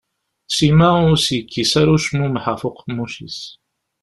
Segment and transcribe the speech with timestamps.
[0.55, 3.39] Sima ur as-yekkis ara ucmumeḥ ɣef uqemmuc-is.